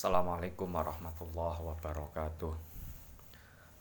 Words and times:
Assalamualaikum 0.00 0.72
warahmatullahi 0.72 1.60
wabarakatuh. 1.60 2.56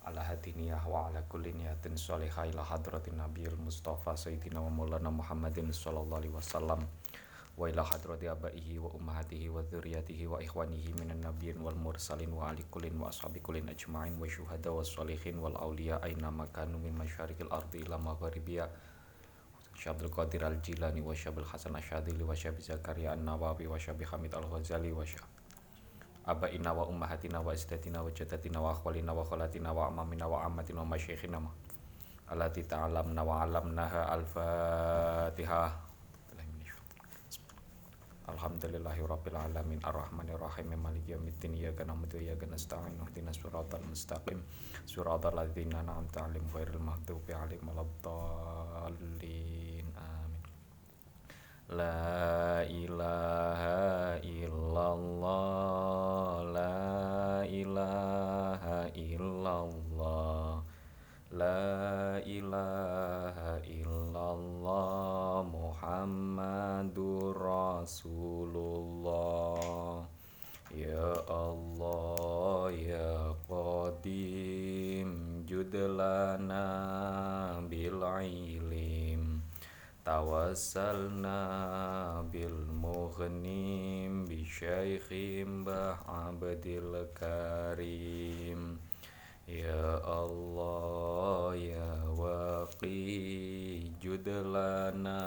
Ala 0.04 0.20
hadiniyah 0.20 0.84
wa 0.84 1.08
ala 1.08 1.24
kulli 1.32 1.56
niyatin 1.56 1.96
sholihah 1.96 2.44
ila 2.44 2.60
hadratin 2.60 3.16
nabiyil 3.16 3.56
mustafa 3.56 4.20
sayyidina 4.20 4.60
wa 4.60 4.68
maulana 4.68 5.08
muhammadin 5.08 5.72
sallallahu 5.72 6.20
alaihi 6.20 6.36
wasallam. 6.36 6.84
Wa 7.56 7.72
ila 7.72 7.88
hadrati 7.88 8.28
abaihi 8.28 8.84
wa 8.84 8.92
ummahatihi 9.00 9.48
wa 9.48 9.64
dzurriyyatihi 9.64 10.28
wa 10.28 10.44
ikhwanihi 10.44 10.92
minan 11.00 11.24
nabiyyin 11.24 11.64
wal 11.64 11.80
mursalin 11.80 12.36
wa 12.36 12.52
ali 12.52 12.68
kullin 12.68 13.00
wa 13.00 13.08
ashabi 13.08 13.40
kullin 13.40 13.72
ajma'in 13.72 14.20
wa 14.20 14.28
syuhada 14.28 14.76
was 14.76 14.92
sholihin 14.92 15.40
wal 15.40 15.56
auliya 15.56 16.04
aina 16.04 16.28
makanu 16.36 16.84
min 16.84 17.00
masyarikil 17.00 17.48
ardi 17.48 17.88
ila 17.88 17.96
magharibiya. 17.96 18.68
Syabdul 19.80 20.12
Qadir 20.12 20.44
al-Jilani 20.44 21.00
wa 21.00 21.16
Syabil 21.16 21.48
Hasan 21.48 21.80
Asyadili 21.80 22.28
wa 22.28 22.36
Syabi 22.36 22.60
Zakaria 22.60 23.16
an-Nawawi 23.16 23.72
wa 23.72 23.80
Syabi 23.80 24.04
Hamid 24.04 24.36
al-Ghazali 24.36 24.92
wa 24.92 25.08
abaina 26.30 26.74
wa 26.74 26.86
ummahatina 26.86 27.42
wa 27.42 27.54
istatina 27.54 28.04
wa 28.06 28.12
jadatina 28.12 28.62
wa 28.62 28.72
akhwalina 28.72 29.14
wa 29.14 29.26
khalatina 29.26 29.74
wa 29.74 29.88
amamina 29.88 30.28
wa 30.30 30.44
ammatina 30.46 30.80
wa 30.86 30.90
masyayikhina 30.94 31.40
ma. 31.42 31.50
Alati 32.30 32.64
ta'alamna 32.64 33.24
wa 33.26 33.42
alamnaha 33.42 34.14
al-fatihah 34.14 35.72
Alhamdulillahi 38.30 39.02
rabbil 39.10 39.42
alamin 39.42 39.82
arrahmanir 39.82 40.38
rahim 40.38 40.70
maliki 40.78 41.18
yaumiddin 41.18 41.58
iyyaka 41.58 41.82
na'budu 41.82 42.22
wa 42.22 42.24
iyyaka 42.24 42.46
nasta'in 42.46 42.94
ihdinas 43.02 43.42
siratal 43.42 43.82
mustaqim. 43.90 44.38
Siratal 44.86 45.34
ladzina 45.34 45.82
an'amta 45.82 46.30
'alaihim 46.30 46.46
ghairil 46.54 46.78
maghdubi 46.78 47.34
'alaihim 47.34 47.66
waladdallin 47.66 49.69
La 51.70 52.66
ilaha 52.66 54.18
illallah. 54.26 56.42
La 56.50 57.46
ilaha 57.46 58.90
illallah. 58.98 60.66
La 61.30 62.18
ilaha 62.26 63.62
illallah. 63.70 65.46
Muhammadur 65.46 67.38
Rasulullah. 67.38 68.90
Ya 70.74 71.22
Allah 71.30 72.74
ya 72.74 73.30
Qadim. 73.46 75.46
Judlana 75.46 76.66
bil 77.70 78.02
ilim 78.26 78.59
Tawassalna 80.10 81.38
bil 82.34 82.66
mughnim 82.74 84.26
bi 84.26 84.42
syaikhim 84.42 85.62
bah 85.62 86.02
abdil 86.10 87.06
karim. 87.14 88.82
Ya 89.46 90.02
Allah 90.02 91.54
ya 91.54 92.10
waqi 92.18 93.94
judlana 94.02 95.22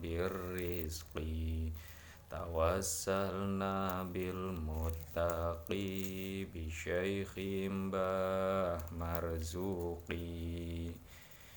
bir 0.00 0.32
rizqi 0.56 1.68
Tawassalna 2.32 4.08
bil 4.08 4.56
muttaqi 4.64 6.48
bi 6.48 6.72
syaikhim 6.72 7.92
bah 7.92 8.80
marzuqi 8.96 10.24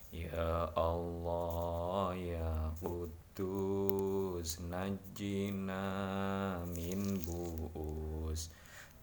Ya 0.08 0.72
Allah 0.72 2.16
ya 2.16 2.72
Qudus 2.80 4.64
najjina 4.64 5.84
min 6.72 7.20
bu'us. 7.28 8.48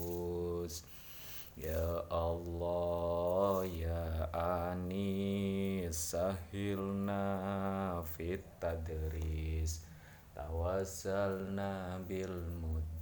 Ya 1.55 2.03
Allah 2.11 3.63
ya 3.63 4.27
Anis 4.35 5.95
sahilna 6.11 7.23
fit 8.19 8.43
tadris. 8.59 9.87
Tawassalna 10.35 12.03
bil 12.03 12.43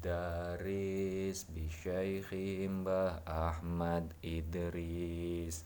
mudaris 0.03 1.47
bi 1.56 1.72
syaikhim 1.72 2.84
Ahmad 3.24 4.12
Idris. 4.19 5.64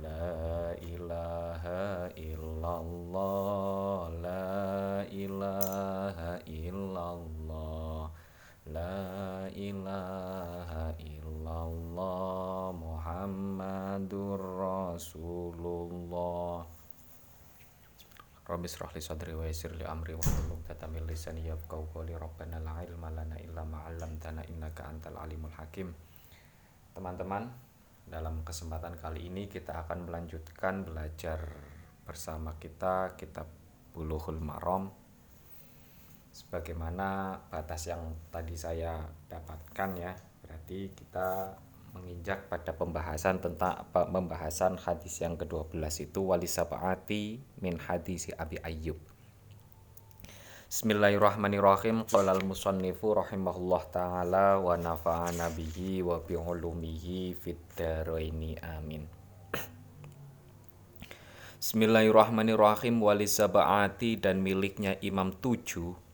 La 0.00 0.72
ilaha 0.80 2.08
illallah 2.16 4.08
La 4.24 5.04
ilaha 5.12 6.40
illallah 6.48 8.08
La 8.72 9.52
ilaha 9.52 10.96
illallah 11.02 12.72
Muhammadur 12.72 14.40
Rasulullah 14.96 15.98
Rabbi 18.48 18.64
srah 18.64 18.88
li 18.96 19.04
sadri 19.04 19.36
wa 19.36 19.44
yassir 19.44 19.76
li 19.76 19.84
amri 19.84 20.16
wa 20.16 20.24
hlul 20.24 20.56
'uqdatam 20.56 20.96
min 20.96 21.04
lisani 21.04 21.44
yafqahu 21.52 21.92
qawli 21.92 22.16
Rabbana 22.16 22.56
la 22.56 22.80
ilma 22.80 23.12
lana 23.12 23.36
illa 23.44 23.60
ma 23.60 23.84
'allamtana 23.84 24.40
innaka 24.48 24.88
antal 24.88 25.20
alimul 25.20 25.52
hakim. 25.52 25.92
Teman-teman, 26.96 27.44
dalam 28.08 28.40
kesempatan 28.40 28.96
kali 28.96 29.28
ini 29.28 29.52
kita 29.52 29.84
akan 29.84 30.08
melanjutkan 30.08 30.80
belajar 30.80 31.44
bersama 32.08 32.56
kita 32.56 33.20
kitab 33.20 33.44
Bulughul 33.92 34.40
Maram 34.40 34.88
sebagaimana 36.32 37.36
batas 37.52 37.92
yang 37.92 38.16
tadi 38.32 38.56
saya 38.56 39.04
dapatkan 39.28 39.90
ya. 39.92 40.16
Berarti 40.40 40.88
kita 40.96 41.52
menginjak 41.98 42.46
pada 42.46 42.70
pembahasan 42.70 43.42
tentang 43.42 43.90
pembahasan 43.90 44.78
hadis 44.78 45.18
yang 45.18 45.34
ke-12 45.34 45.82
itu 46.06 46.20
wali 46.22 46.46
sabati 46.46 47.42
min 47.58 47.74
hadis 47.82 48.30
Abi 48.38 48.62
Ayyub. 48.62 48.98
Bismillahirrahmanirrahim. 50.68 52.06
Qala 52.06 52.36
al-musannifu 52.36 53.16
rahimahullah 53.16 53.82
taala 53.88 54.46
wa 54.62 54.76
nafa'ana 54.78 55.50
bihi 55.56 56.04
wa 56.04 56.20
bi 56.22 56.36
ulumihi 56.36 57.34
fid 57.34 57.58
amin. 58.62 59.08
Bismillahirrahmanirrahim 61.58 63.02
wali 63.02 63.26
sabati 63.26 64.14
dan 64.14 64.38
miliknya 64.44 64.94
Imam 65.02 65.34
7 65.34 66.07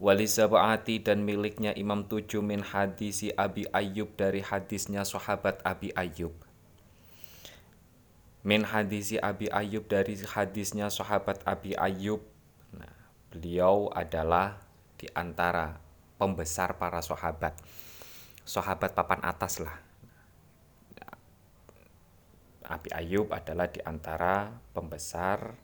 walizabaati 0.00 1.04
dan 1.04 1.22
miliknya 1.22 1.76
Imam 1.76 2.08
Tujuh 2.08 2.40
min 2.40 2.64
hadisi 2.64 3.30
Abi 3.36 3.68
Ayyub 3.68 4.16
dari 4.16 4.40
hadisnya 4.40 5.04
sahabat 5.04 5.60
Abi 5.60 5.92
Ayyub. 5.92 6.32
Min 8.40 8.64
hadisi 8.64 9.20
Abi 9.20 9.52
Ayyub 9.52 9.84
dari 9.84 10.16
hadisnya 10.16 10.88
sahabat 10.88 11.44
Abi 11.44 11.76
Ayyub. 11.76 12.24
Nah, 12.72 12.96
beliau 13.28 13.92
adalah 13.92 14.56
di 14.96 15.04
antara 15.12 15.76
pembesar 16.16 16.80
para 16.80 17.04
sahabat. 17.04 17.52
Sahabat 18.48 18.96
papan 18.96 19.20
atas 19.20 19.60
lah. 19.60 19.76
Abi 22.70 22.88
Ayub 22.94 23.28
adalah 23.34 23.66
di 23.66 23.82
antara 23.82 24.54
pembesar 24.70 25.58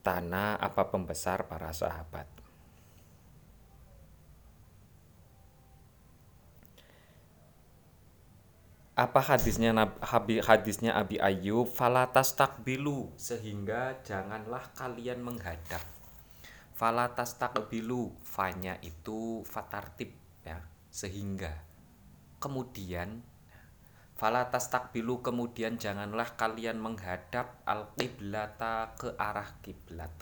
tanah 0.00 0.56
apa 0.56 0.88
pembesar 0.88 1.44
para 1.44 1.68
sahabat. 1.70 2.43
Apa 8.94 9.18
hadisnya 9.18 9.74
hadisnya 10.46 10.94
Abi 10.94 11.18
Ayyub? 11.18 11.66
Falatas 11.66 12.38
takbilu 12.38 13.10
sehingga 13.18 13.98
janganlah 14.06 14.70
kalian 14.78 15.18
menghadap. 15.18 15.82
Falatas 16.78 17.34
takbilu 17.34 18.14
fanya 18.22 18.78
itu 18.86 19.42
fatartib 19.50 20.14
ya. 20.46 20.62
Sehingga. 20.94 21.66
Kemudian 22.38 23.26
falatas 24.14 24.70
takbilu 24.70 25.26
kemudian 25.26 25.74
janganlah 25.74 26.38
kalian 26.38 26.78
menghadap 26.78 27.66
al 27.66 27.90
qiblata 27.98 28.94
ke 28.94 29.10
arah 29.18 29.58
kiblat. 29.58 30.14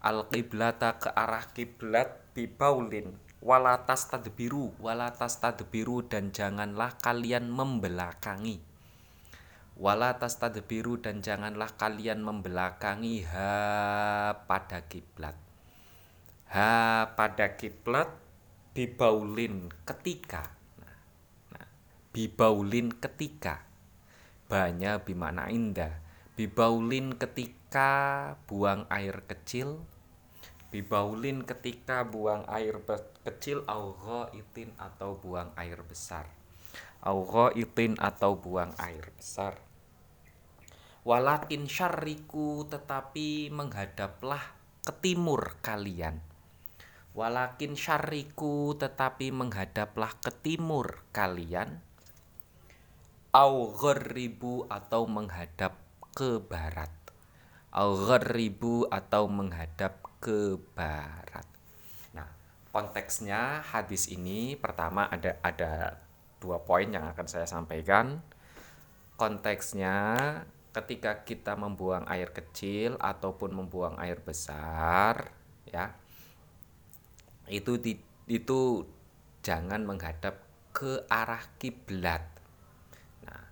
Al 0.00 0.32
qiblata 0.32 0.96
ke 0.96 1.12
arah 1.12 1.44
kiblat 1.52 2.24
bibaulin 2.32 3.20
walatas 3.40 4.12
tadbiru 4.12 4.76
walatas 4.84 5.40
tadbiru 5.40 6.04
dan 6.04 6.32
janganlah 6.32 7.00
kalian 7.00 7.48
membelakangi. 7.48 8.60
Walatas 9.80 10.36
tadbiru 10.36 11.00
dan 11.00 11.24
janganlah 11.24 11.72
kalian 11.80 12.20
membelakangi. 12.20 13.24
Ha 13.24 14.44
pada 14.44 14.84
kiblat. 14.84 15.32
Ha 16.52 17.16
pada 17.16 17.56
kiblat 17.56 18.12
bibaulin 18.76 19.72
ketika. 19.88 20.52
Nah, 20.84 20.98
nah, 21.56 21.68
bibaulin 22.12 22.92
ketika. 22.92 23.64
Banya 24.52 25.00
bimana 25.00 25.48
indah. 25.48 26.04
Bibaulin 26.36 27.16
ketika 27.16 28.36
buang 28.44 28.84
air 28.92 29.24
kecil 29.24 29.80
bibaulin 30.70 31.42
ketika 31.42 32.06
buang 32.06 32.46
air 32.46 32.78
kecil 33.26 33.66
auho 33.66 34.30
itin 34.30 34.70
atau 34.78 35.18
buang 35.18 35.50
air 35.58 35.82
besar. 35.82 36.30
Auho 37.02 37.50
itin 37.58 37.98
atau 37.98 38.38
buang 38.38 38.70
air 38.78 39.10
besar. 39.18 39.58
Walakin 41.02 41.66
syariku 41.66 42.68
tetapi 42.70 43.50
menghadaplah 43.50 44.54
ke 44.86 44.92
timur 45.02 45.58
kalian. 45.58 46.22
Walakin 47.18 47.74
syariku 47.74 48.78
tetapi 48.78 49.34
menghadaplah 49.34 50.14
ke 50.22 50.30
timur 50.44 51.02
kalian. 51.10 51.82
Au 53.34 53.74
ribu 53.96 54.68
atau 54.70 55.08
menghadap 55.10 55.74
ke 56.14 56.38
barat. 56.38 56.92
Au 57.72 57.94
ribu 58.20 58.86
atau 58.90 59.30
menghadap 59.30 60.09
ke 60.20 60.60
barat. 60.76 61.48
Nah, 62.12 62.28
konteksnya 62.70 63.64
hadis 63.64 64.12
ini 64.12 64.54
pertama 64.54 65.08
ada 65.08 65.40
ada 65.40 65.96
dua 66.38 66.60
poin 66.60 66.86
yang 66.92 67.08
akan 67.08 67.26
saya 67.26 67.48
sampaikan. 67.48 68.20
Konteksnya 69.16 69.96
ketika 70.70 71.26
kita 71.26 71.58
membuang 71.58 72.06
air 72.06 72.30
kecil 72.30 72.94
ataupun 73.00 73.52
membuang 73.52 73.98
air 73.98 74.20
besar, 74.22 75.34
ya. 75.66 75.96
Itu 77.50 77.82
di, 77.82 77.98
itu 78.30 78.86
jangan 79.42 79.82
menghadap 79.82 80.38
ke 80.70 81.02
arah 81.10 81.42
kiblat. 81.58 82.22
Nah, 83.26 83.42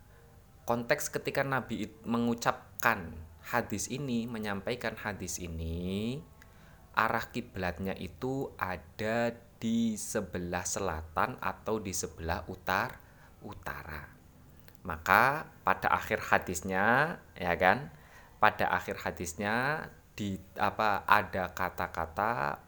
konteks 0.62 1.10
ketika 1.10 1.42
Nabi 1.42 1.90
mengucapkan 2.06 3.12
hadis 3.42 3.90
ini, 3.90 4.30
menyampaikan 4.30 4.94
hadis 4.94 5.42
ini, 5.42 6.22
arah 6.98 7.30
kiblatnya 7.30 7.94
itu 7.94 8.50
ada 8.58 9.30
di 9.62 9.94
sebelah 9.94 10.66
selatan 10.66 11.38
atau 11.38 11.78
di 11.78 11.94
sebelah 11.94 12.42
utar 12.50 12.98
utara. 13.46 14.10
Maka 14.82 15.46
pada 15.62 15.94
akhir 15.94 16.26
hadisnya 16.26 17.18
ya 17.38 17.54
kan, 17.54 17.94
pada 18.42 18.74
akhir 18.74 18.98
hadisnya 19.06 19.86
di 20.18 20.34
apa 20.58 21.06
ada 21.06 21.54
kata-kata 21.54 22.58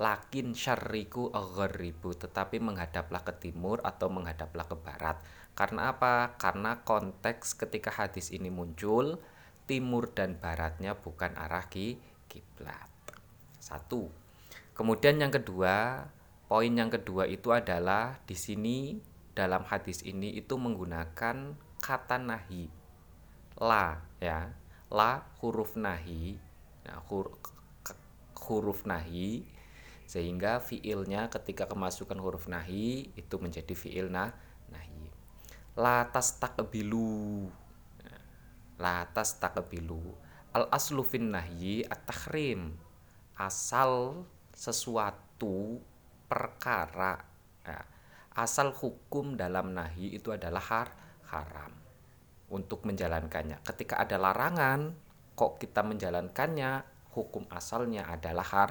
lakin 0.00 0.56
syariku 0.56 1.28
aghribu 1.30 2.16
tetapi 2.16 2.58
menghadaplah 2.58 3.20
ke 3.20 3.36
timur 3.36 3.84
atau 3.84 4.08
menghadaplah 4.08 4.64
ke 4.64 4.76
barat. 4.80 5.16
Karena 5.52 5.92
apa? 5.92 6.34
Karena 6.40 6.82
konteks 6.82 7.54
ketika 7.54 7.92
hadis 7.92 8.32
ini 8.32 8.48
muncul 8.48 9.20
timur 9.68 10.10
dan 10.12 10.40
baratnya 10.40 10.96
bukan 10.98 11.36
arah 11.36 11.68
kiblat. 11.70 12.93
Satu. 13.64 14.12
Kemudian 14.76 15.16
yang 15.16 15.32
kedua, 15.32 16.04
poin 16.44 16.68
yang 16.68 16.92
kedua 16.92 17.24
itu 17.24 17.48
adalah 17.48 18.20
di 18.28 18.36
sini 18.36 19.00
dalam 19.32 19.64
hadis 19.64 20.04
ini 20.04 20.36
itu 20.36 20.60
menggunakan 20.60 21.56
kata 21.80 22.20
nahi. 22.20 22.68
La 23.56 24.04
ya. 24.20 24.52
La 24.92 25.24
huruf 25.40 25.80
nahi. 25.80 26.36
Nah, 26.84 27.00
huruf, 28.44 28.84
nahi 28.84 29.48
sehingga 30.04 30.60
fiilnya 30.60 31.32
ketika 31.32 31.64
kemasukan 31.64 32.20
huruf 32.20 32.44
nahi 32.44 33.08
itu 33.16 33.40
menjadi 33.40 33.72
fiil 33.72 34.12
nah 34.12 34.36
nahi. 34.68 35.08
La 35.80 36.04
tastaqbilu. 36.12 37.48
Nah, 38.04 38.20
la 38.76 39.08
tastaqbilu. 39.08 40.12
Al 40.52 40.68
aslu 40.68 41.00
fin 41.00 41.32
nahyi 41.32 41.88
at-tahrim 41.88 42.83
asal 43.38 44.22
sesuatu 44.54 45.82
perkara. 46.30 47.22
Ya, 47.64 47.82
asal 48.34 48.70
hukum 48.74 49.34
dalam 49.34 49.74
nahi 49.74 50.14
itu 50.16 50.30
adalah 50.30 50.62
har 50.62 50.88
haram. 51.30 51.72
Untuk 52.52 52.86
menjalankannya. 52.86 53.64
Ketika 53.66 53.98
ada 53.98 54.20
larangan 54.20 54.94
kok 55.34 55.58
kita 55.58 55.82
menjalankannya 55.82 56.86
hukum 57.10 57.50
asalnya 57.50 58.06
adalah 58.06 58.46
har 58.46 58.70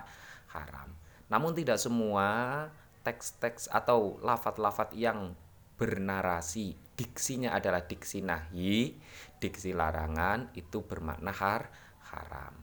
haram. 0.55 0.89
Namun 1.27 1.51
tidak 1.57 1.81
semua 1.81 2.69
teks-teks 3.03 3.67
atau 3.67 4.15
lafat-lafat 4.23 4.95
yang 4.95 5.35
bernarasi 5.75 6.77
diksinya 6.93 7.57
adalah 7.57 7.83
diksi 7.83 8.21
nahi 8.21 8.95
diksi 9.41 9.73
larangan 9.73 10.53
itu 10.53 10.85
bermakna 10.85 11.33
har 11.33 11.67
haram 12.13 12.53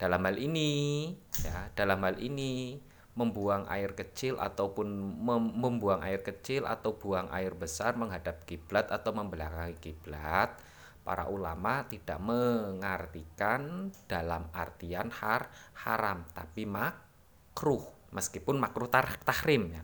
dalam 0.00 0.24
hal 0.24 0.40
ini, 0.40 1.12
ya, 1.44 1.68
dalam 1.76 2.00
hal 2.08 2.16
ini 2.16 2.80
membuang 3.12 3.68
air 3.68 3.92
kecil 3.92 4.40
ataupun 4.40 4.88
mem 5.20 5.44
membuang 5.60 6.00
air 6.00 6.24
kecil 6.24 6.64
atau 6.64 6.96
buang 6.96 7.28
air 7.28 7.52
besar 7.52 8.00
menghadap 8.00 8.48
kiblat 8.48 8.88
atau 8.88 9.12
membelakangi 9.12 9.76
kiblat, 9.76 10.56
para 11.04 11.28
ulama 11.28 11.84
tidak 11.84 12.16
mengartikan 12.16 13.92
dalam 14.08 14.48
artian 14.56 15.12
har 15.12 15.52
haram 15.84 16.24
tapi 16.32 16.64
makruh 16.64 17.84
meskipun 18.16 18.56
makruh 18.56 18.88
tahrim 18.88 19.68
ya. 19.68 19.82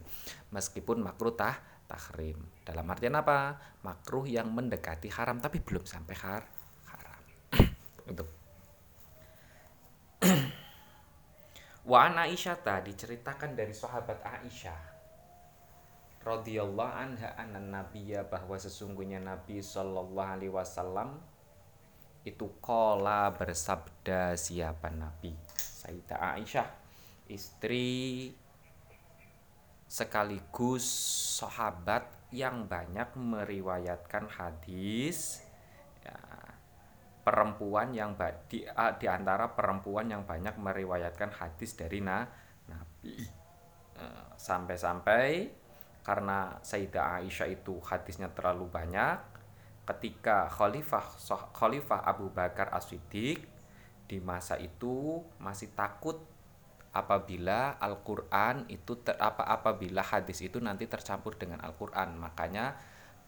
Meskipun 0.49 1.05
makruh 1.05 1.37
tah 1.37 1.61
tahrim. 1.87 2.41
Dalam 2.65 2.87
artian 2.89 3.21
apa? 3.21 3.59
Makruh 3.85 4.25
yang 4.27 4.51
mendekati 4.51 5.13
haram 5.13 5.39
tapi 5.39 5.63
belum 5.63 5.85
sampai 5.85 6.17
har 6.25 6.43
haram. 6.89 7.23
Untuk 8.11 8.36
Wa 11.91 12.11
an 12.11 12.19
Aisyah 12.19 12.59
diceritakan 12.83 13.55
dari 13.55 13.71
sahabat 13.71 14.19
Aisyah 14.25 14.97
radhiyallahu 16.27 16.91
anha 16.91 17.39
anna 17.39 17.63
nabiyya 17.63 18.27
bahwa 18.27 18.59
sesungguhnya 18.59 19.23
Nabi 19.23 19.63
sallallahu 19.63 20.33
alaihi 20.35 20.51
wasallam 20.51 21.23
itu 22.27 22.51
kola 22.59 23.31
bersabda 23.31 24.35
siapa 24.35 24.91
Nabi? 24.91 25.31
Sayyidah 25.55 26.35
Aisyah 26.35 26.67
istri 27.31 28.35
sekaligus 29.87 30.83
sahabat 31.39 32.11
yang 32.35 32.67
banyak 32.67 33.15
meriwayatkan 33.15 34.27
hadis 34.27 35.46
perempuan 37.27 37.91
yang 37.91 38.15
di, 38.47 38.63
di 38.71 39.07
antara 39.11 39.51
perempuan 39.51 40.07
yang 40.07 40.23
banyak 40.23 40.55
meriwayatkan 40.63 41.35
hadis 41.35 41.75
dari 41.75 41.99
na, 41.99 42.23
Nabi. 42.71 43.27
Eh, 43.99 44.27
sampai-sampai 44.39 45.51
karena 46.07 46.55
Sayyidah 46.63 47.19
Aisyah 47.19 47.51
itu 47.51 47.83
hadisnya 47.83 48.31
terlalu 48.31 48.71
banyak, 48.71 49.19
ketika 49.91 50.47
Khalifah 50.47 51.03
Khalifah 51.51 52.07
Abu 52.07 52.31
Bakar 52.31 52.71
As-Siddiq 52.71 53.43
di 54.07 54.23
masa 54.23 54.55
itu 54.63 55.19
masih 55.43 55.75
takut 55.75 56.23
apabila 56.95 57.75
Al-Qur'an 57.83 58.71
itu 58.71 59.03
ter, 59.03 59.19
apa 59.19 59.43
apabila 59.51 60.01
hadis 60.07 60.47
itu 60.47 60.63
nanti 60.63 60.87
tercampur 60.87 61.35
dengan 61.35 61.59
Al-Qur'an. 61.59 62.15
Makanya 62.15 62.79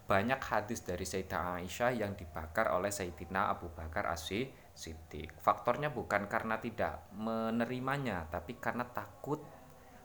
banyak 0.08 0.40
hadis 0.40 0.80
dari 0.88 1.04
Sayyidah 1.04 1.60
Aisyah 1.60 1.92
yang 1.92 2.16
dibakar 2.16 2.72
oleh 2.72 2.88
Sayyidina 2.88 3.52
Abu 3.52 3.68
Bakar 3.68 4.08
Asy 4.08 4.48
Siddiq. 4.72 5.36
Faktornya 5.44 5.92
bukan 5.92 6.24
karena 6.32 6.56
tidak 6.56 7.12
menerimanya, 7.12 8.24
tapi 8.32 8.56
karena 8.56 8.88
takut 8.88 9.44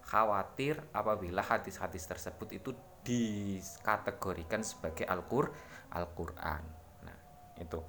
khawatir 0.03 0.83
apabila 0.91 1.39
hadis-hadis 1.39 2.03
tersebut 2.03 2.51
itu 2.51 2.75
dikategorikan 3.07 4.59
sebagai 4.59 5.07
Al-Qur 5.07 5.55
Al-Qur'an. 5.95 6.63
Nah, 7.07 7.17
itu. 7.55 7.79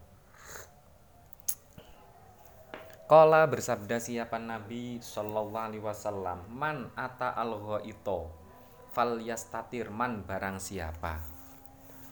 Kala 3.10 3.42
bersabda 3.50 3.98
siapa 3.98 4.38
Nabi 4.38 5.02
Shallallahu 5.02 5.66
Alaihi 5.66 5.82
Wasallam 5.82 6.46
man 6.46 6.94
ata 6.94 7.34
al 7.34 7.58
fal 8.94 9.18
yastatir 9.18 9.90
man 9.90 10.22
barang 10.22 10.62
siapa 10.62 11.33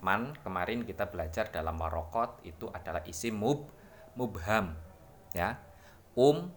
man 0.02 0.34
kemarin 0.42 0.82
kita 0.82 1.08
belajar 1.08 1.48
dalam 1.54 1.78
marokot 1.78 2.42
itu 2.42 2.66
adalah 2.68 3.06
isi 3.06 3.30
mub 3.30 3.70
mubham 4.18 4.74
ya. 5.32 5.56
Um 6.18 6.52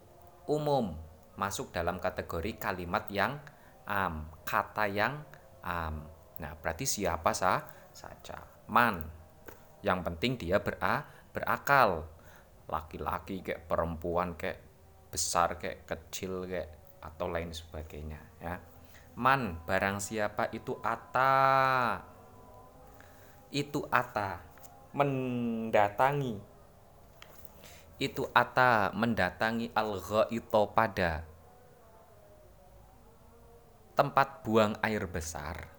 umum 0.50 0.98
masuk 1.40 1.72
dalam 1.72 2.02
kategori 2.02 2.58
kalimat 2.60 3.08
yang 3.14 3.40
am 3.86 4.34
kata 4.44 4.90
yang 4.90 5.24
am. 5.62 6.04
Nah 6.42 6.52
berarti 6.60 6.84
siapa 6.90 7.32
sah 7.32 7.64
saja. 7.94 8.42
Man. 8.68 9.06
Yang 9.86 10.00
penting 10.10 10.34
dia 10.42 10.58
bera, 10.58 11.06
berakal. 11.30 12.10
Laki-laki 12.66 13.46
kayak 13.46 13.70
perempuan 13.70 14.34
kayak 14.34 14.58
besar 15.14 15.62
kayak 15.62 15.86
kecil 15.86 16.50
kayak 16.50 16.98
atau 16.98 17.30
lain 17.30 17.54
sebagainya 17.54 18.18
ya. 18.42 18.58
Man 19.16 19.64
barang 19.64 20.02
siapa 20.02 20.50
itu 20.52 20.82
ata 20.82 22.02
itu 23.56 23.88
ata 23.88 24.44
mendatangi. 24.92 26.36
Itu 27.96 28.28
ata 28.36 28.92
mendatangi 28.92 29.72
al 29.72 29.96
itu 30.28 30.62
pada 30.76 31.24
tempat 33.96 34.44
buang 34.44 34.76
air 34.84 35.08
besar. 35.08 35.72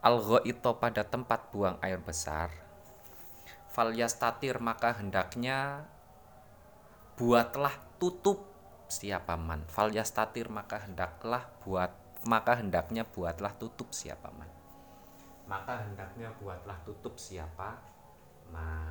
Al 0.00 0.24
itu 0.48 0.70
pada 0.80 1.04
tempat 1.04 1.52
buang 1.52 1.76
air 1.84 2.00
besar. 2.00 2.48
Falyastatir 3.76 4.56
maka 4.56 4.96
hendaknya 4.96 5.84
buatlah 7.20 7.76
tutup 8.00 8.56
siapa 8.88 9.36
man 9.36 9.64
falyastatir 9.68 10.48
maka 10.48 10.84
hendaklah 10.84 11.48
buat 11.64 11.92
maka 12.24 12.60
hendaknya 12.60 13.04
buatlah 13.08 13.52
tutup 13.56 13.90
siapa 13.92 14.32
man 14.32 14.55
maka 15.46 15.86
hendaknya 15.86 16.34
buatlah 16.42 16.74
tutup 16.82 17.14
siapa? 17.18 17.78
Man. 18.50 18.86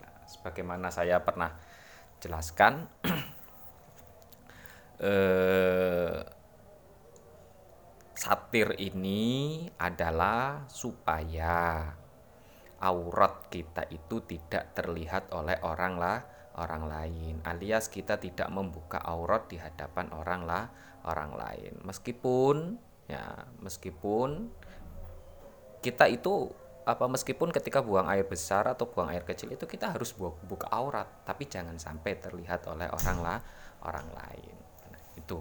Nah, 0.00 0.24
sebagaimana 0.28 0.88
saya 0.92 1.20
pernah 1.20 1.52
jelaskan 2.20 2.88
eh, 5.00 6.20
satir 8.16 8.76
ini 8.80 9.64
adalah 9.76 10.64
supaya 10.68 11.88
aurat 12.82 13.48
kita 13.48 13.88
itu 13.92 14.20
tidak 14.24 14.74
terlihat 14.76 15.32
oleh 15.32 15.56
orang 15.64 15.96
lah 15.96 16.18
orang 16.60 16.84
lain 16.84 17.40
alias 17.48 17.88
kita 17.88 18.20
tidak 18.20 18.52
membuka 18.52 19.00
aurat 19.00 19.48
di 19.48 19.56
hadapan 19.56 20.12
orang 20.12 20.44
lah 20.44 20.64
orang 21.06 21.34
lain. 21.34 21.72
Meskipun 21.82 22.78
ya 23.10 23.46
meskipun 23.58 24.50
kita 25.82 26.06
itu 26.06 26.50
apa 26.82 27.06
meskipun 27.06 27.54
ketika 27.54 27.78
buang 27.78 28.10
air 28.10 28.26
besar 28.26 28.66
atau 28.66 28.90
buang 28.90 29.10
air 29.14 29.22
kecil 29.22 29.54
itu 29.54 29.66
kita 29.70 29.94
harus 29.94 30.14
buka 30.18 30.66
aurat 30.70 31.06
tapi 31.22 31.46
jangan 31.46 31.78
sampai 31.78 32.18
terlihat 32.18 32.66
oleh 32.66 32.90
orang 32.90 33.18
lah 33.22 33.38
orang 33.86 34.08
lain 34.10 34.56
nah, 34.90 35.02
itu 35.14 35.38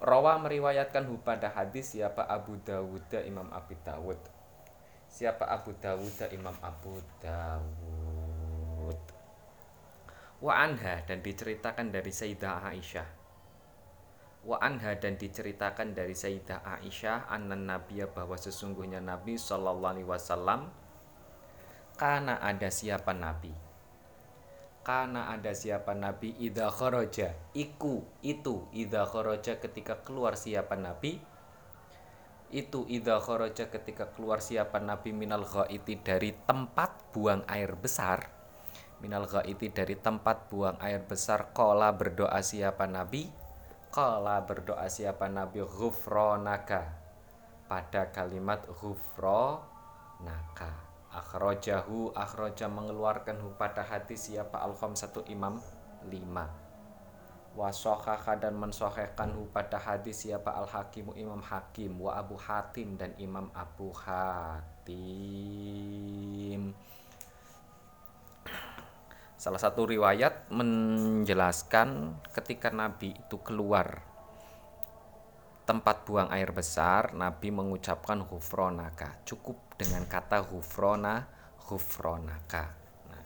Rawa 0.00 0.40
meriwayatkan 0.40 1.04
hu 1.12 1.20
pada 1.20 1.52
hadis 1.52 1.92
siapa 1.92 2.24
Abu 2.24 2.56
Dawud 2.64 3.04
Imam 3.20 3.52
Abu 3.52 3.76
Dawud. 3.84 4.16
Siapa 5.12 5.44
Abu 5.44 5.76
Dawud 5.76 6.16
Imam 6.32 6.56
Abu 6.64 6.96
Dawud. 7.20 8.09
Wa 10.40 10.56
anha 10.56 11.04
dan 11.04 11.20
diceritakan 11.20 11.92
dari 11.92 12.08
Sayyidah 12.08 12.64
Aisyah. 12.64 13.08
Wa 14.40 14.56
anha 14.56 14.96
dan 14.96 15.20
diceritakan 15.20 15.92
dari 15.92 16.16
Sayyidah 16.16 16.64
Aisyah 16.64 17.28
anna 17.28 17.52
Nabiya 17.52 18.08
bahwa 18.08 18.40
sesungguhnya 18.40 19.04
Nabi 19.04 19.36
Shallallahu 19.36 19.92
alaihi 19.92 20.08
wasallam 20.08 20.72
karena 22.00 22.40
ada 22.40 22.72
siapa 22.72 23.12
Nabi? 23.12 23.52
Karena 24.80 25.28
ada 25.28 25.52
siapa 25.52 25.92
nabi 25.92 26.32
idha 26.40 26.72
kharaja? 26.72 27.36
Iku 27.52 28.00
itu 28.24 28.64
idha 28.72 29.04
kharaja 29.04 29.60
ketika 29.60 30.00
keluar 30.00 30.40
siapa 30.40 30.72
nabi? 30.72 31.20
Itu 32.48 32.88
idha 32.88 33.20
kharaja 33.20 33.68
ketika 33.68 34.08
keluar 34.08 34.40
siapa 34.40 34.80
nabi 34.80 35.12
minal 35.12 35.44
ghaiti 35.44 36.00
dari 36.00 36.32
tempat 36.48 37.12
buang 37.12 37.44
air 37.44 37.76
besar 37.76 38.39
minal 39.00 39.24
ghaiti 39.24 39.72
dari 39.72 39.96
tempat 39.96 40.52
buang 40.52 40.76
air 40.84 41.00
besar 41.00 41.56
kola 41.56 41.88
berdoa 41.96 42.44
siapa 42.44 42.84
nabi? 42.84 43.32
Kola 43.88 44.44
berdoa 44.44 44.84
siapa 44.92 45.32
nabi? 45.32 45.64
Ghufronaka 45.64 47.00
pada 47.64 48.12
kalimat 48.12 48.68
ghufronaka 48.68 49.72
akhrojahu 51.10 52.14
akhroja 52.14 52.68
mengeluarkan 52.68 53.40
hu 53.40 53.56
pada 53.56 53.82
hadis 53.82 54.28
siapa? 54.30 54.60
Al 54.60 54.76
satu 54.76 55.24
imam 55.26 55.58
lima. 56.06 56.46
Wasohaka 57.56 58.36
dan 58.38 58.54
mensohekan 58.54 59.34
hu 59.34 59.50
pada 59.50 59.78
hadis 59.80 60.22
siapa? 60.28 60.54
Al 60.54 60.68
hakimu 60.70 61.16
imam 61.16 61.42
hakim. 61.42 61.98
Wa 61.98 62.14
abu 62.20 62.36
hatim 62.38 62.94
dan 63.00 63.16
imam 63.18 63.50
abu 63.56 63.90
hatim 63.96 64.60
salah 69.40 69.56
satu 69.56 69.88
riwayat 69.88 70.52
menjelaskan 70.52 72.12
ketika 72.36 72.68
nabi 72.68 73.16
itu 73.16 73.40
keluar 73.40 74.04
tempat 75.64 76.04
buang 76.04 76.28
air 76.34 76.52
besar 76.52 77.16
Nabi 77.16 77.48
mengucapkan 77.48 78.20
hufronaka 78.26 79.22
cukup 79.24 79.56
dengan 79.80 80.04
kata 80.04 80.44
hufrona 80.44 81.24
hufronaka 81.72 82.74
nah, 83.08 83.24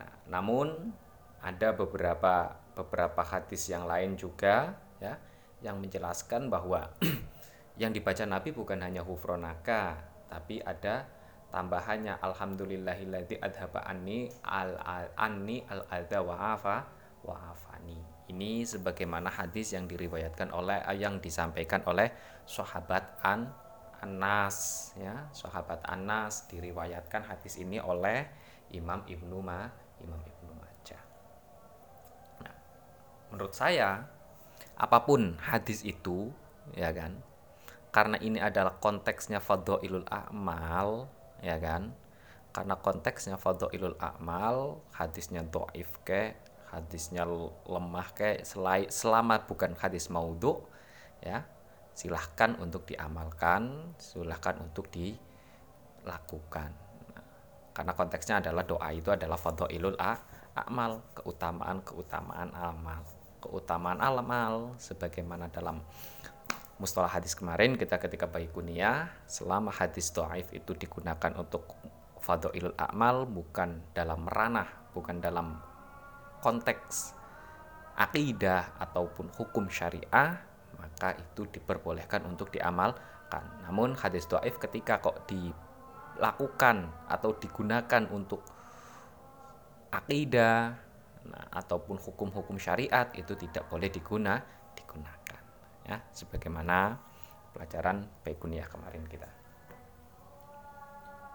nah, 0.00 0.12
namun 0.26 0.90
ada 1.38 1.70
beberapa 1.70 2.58
beberapa 2.74 3.22
hadis 3.22 3.70
yang 3.70 3.86
lain 3.86 4.18
juga 4.18 4.74
ya 4.98 5.20
yang 5.62 5.78
menjelaskan 5.78 6.50
bahwa 6.50 6.98
yang 7.80 7.94
dibaca 7.94 8.26
Nabi 8.26 8.50
bukan 8.50 8.82
hanya 8.82 9.06
hufronaka 9.06 10.02
tapi 10.26 10.58
ada 10.64 11.06
tambahannya 11.52 12.16
alhamdulillahilladzi 12.18 13.38
adhaba 13.44 13.84
anni 13.84 14.32
al, 14.42 14.74
al 14.80 15.12
anni 15.20 15.60
al 15.68 15.84
adha 15.92 16.24
wa 16.24 16.56
afa 16.56 16.88
wa 17.22 17.36
afani. 17.52 18.00
Ini 18.32 18.64
sebagaimana 18.64 19.28
hadis 19.28 19.76
yang 19.76 19.84
diriwayatkan 19.84 20.50
oleh 20.56 20.80
yang 20.96 21.20
disampaikan 21.20 21.84
oleh 21.84 22.08
sahabat 22.48 23.20
An 23.20 23.52
Anas 24.00 24.90
ya. 24.96 25.28
Sahabat 25.36 25.84
Anas 25.84 26.48
diriwayatkan 26.48 27.28
hadis 27.28 27.60
ini 27.60 27.76
oleh 27.78 28.24
Imam 28.72 29.04
Ibnu 29.04 29.38
Ma 29.44 29.68
Imam 30.00 30.18
Ibnu 30.18 30.52
Majah. 30.56 31.02
Nah, 32.40 32.56
menurut 33.30 33.52
saya 33.52 34.08
apa 34.80 35.04
pun 35.04 35.36
hadis 35.38 35.84
itu 35.84 36.32
ya 36.72 36.88
kan 36.90 37.20
karena 37.92 38.16
ini 38.24 38.40
adalah 38.40 38.80
konteksnya 38.80 39.38
fadhailul 39.38 40.08
a'mal 40.08 41.06
ya 41.42 41.58
kan? 41.58 41.92
Karena 42.54 42.78
konteksnya 42.78 43.36
fadhailul 43.36 43.98
a'mal 43.98 44.78
hadisnya 44.94 45.42
dhaif 45.42 45.90
ke 46.06 46.36
hadisnya 46.72 47.28
lemah 47.68 48.08
kayak 48.16 48.48
selai, 48.48 48.88
selama 48.88 49.44
bukan 49.44 49.76
hadis 49.76 50.08
maudhu 50.08 50.64
ya. 51.20 51.44
Silahkan 51.92 52.56
untuk 52.56 52.88
diamalkan 52.88 53.92
silahkan 54.00 54.56
untuk 54.64 54.88
dilakukan. 54.88 56.72
Karena 57.72 57.92
konteksnya 57.92 58.40
adalah 58.40 58.64
doa 58.64 58.88
itu 58.92 59.12
adalah 59.12 59.36
fadhailul 59.36 59.96
amal 60.56 61.00
keutamaan 61.16 61.80
keutamaan 61.84 62.48
amal. 62.52 63.04
Keutamaan 63.42 63.98
amal 64.00 64.76
sebagaimana 64.78 65.48
dalam 65.50 65.80
mustalah 66.82 67.14
hadis 67.14 67.38
kemarin 67.38 67.78
kita 67.78 68.02
ketika 68.02 68.26
bayi 68.26 68.50
kunia 68.50 69.14
selama 69.30 69.70
hadis 69.70 70.10
doaif 70.10 70.50
itu 70.50 70.74
digunakan 70.74 71.30
untuk 71.38 71.78
fadhailul 72.18 72.74
amal 72.74 73.22
bukan 73.22 73.86
dalam 73.94 74.26
ranah 74.26 74.66
bukan 74.90 75.22
dalam 75.22 75.62
konteks 76.42 77.14
akidah 77.94 78.74
ataupun 78.82 79.30
hukum 79.38 79.70
syariah 79.70 80.42
maka 80.82 81.14
itu 81.14 81.46
diperbolehkan 81.46 82.26
untuk 82.26 82.50
diamalkan. 82.50 83.46
Namun 83.62 83.94
hadis 83.94 84.26
doaif 84.26 84.58
ketika 84.58 84.98
kok 84.98 85.30
dilakukan 85.30 86.90
atau 87.06 87.30
digunakan 87.38 88.02
untuk 88.10 88.42
akidah 89.94 90.74
nah, 91.30 91.46
ataupun 91.54 92.02
hukum-hukum 92.02 92.58
syariat 92.58 93.06
itu 93.14 93.38
tidak 93.38 93.70
boleh 93.70 93.92
diguna 93.92 94.42
digunakan 94.74 95.21
ya 95.86 96.00
sebagaimana 96.14 96.98
pelajaran 97.52 98.08
Baikuniyah 98.24 98.66
kemarin 98.66 99.04
kita. 99.06 99.28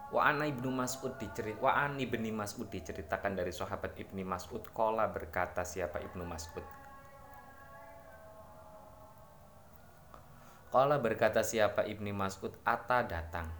Wa 0.07 0.31
ibnu 0.31 0.71
Mas'ud 0.71 1.19
dicerit 1.19 1.59
Wa 1.59 1.91
ibni 1.99 2.31
Mas'ud 2.31 2.71
diceritakan 2.71 3.35
dari 3.35 3.51
sahabat 3.51 3.91
ibni 3.99 4.23
Mas'ud 4.23 4.63
Kola 4.71 5.11
berkata 5.11 5.67
siapa 5.67 5.99
ibnu 5.99 6.23
Mas'ud? 6.23 6.63
Kola 10.71 10.95
berkata 10.99 11.43
siapa 11.43 11.83
ibni 11.83 12.15
Mas'ud? 12.15 12.55
Ata 12.63 13.03
datang. 13.03 13.51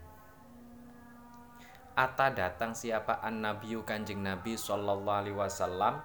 Ata 1.97 2.31
datang 2.31 2.71
siapa? 2.77 3.19
An 3.19 3.43
nabiyu 3.43 3.83
kanjeng 3.83 4.23
Nabi 4.23 4.53
Sallallahu 4.53 5.19
alaihi 5.23 5.35
wasallam 5.35 5.99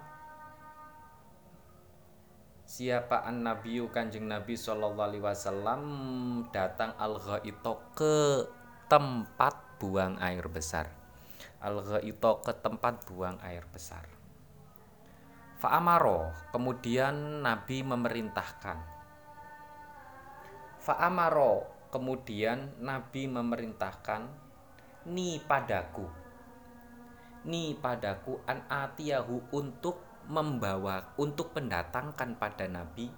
Siapa 2.73 3.21
an 3.21 3.45
nabiyu 3.45 3.93
kanjeng 3.93 4.25
Nabi 4.25 4.57
Sallallahu 4.57 4.97
alaihi 4.97 5.21
wasallam 5.21 5.81
datang 6.49 6.97
al 6.97 7.21
ke 7.93 8.49
tempat 8.89 9.77
buang 9.77 10.17
air 10.17 10.41
besar. 10.49 10.89
Al 11.61 11.77
itu 12.01 12.31
ke 12.41 12.49
tempat 12.65 13.05
buang 13.05 13.37
air 13.45 13.61
besar. 13.69 14.09
Fa'amaro 15.61 16.33
kemudian 16.49 17.45
Nabi 17.45 17.85
memerintahkan. 17.85 18.77
Fa'amaro 20.81 21.69
kemudian 21.93 22.81
Nabi 22.81 23.29
memerintahkan 23.29 24.25
ni 25.13 25.37
padaku. 25.45 26.09
Ni 27.45 27.77
padaku 27.77 28.41
an 28.49 28.65
atiyahu 28.65 29.53
untuk 29.53 30.12
membawa 30.27 31.15
untuk 31.19 31.51
mendatangkan 31.55 32.39
pada 32.39 32.65
Nabi. 32.69 33.11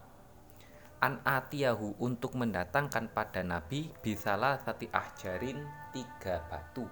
An 1.03 1.21
atiyahu 1.21 2.01
untuk 2.01 2.33
mendatangkan 2.33 3.13
pada 3.13 3.45
Nabi 3.45 3.93
bisalah 4.01 4.57
sati 4.63 4.89
ahjarin 4.89 5.61
tiga 5.93 6.41
batu. 6.49 6.87